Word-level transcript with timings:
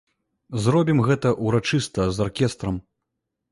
Зробім 0.63 1.03
гэта 1.09 1.35
ўрачыста, 1.49 2.09
з 2.19 2.25
аркестрам. 2.27 2.83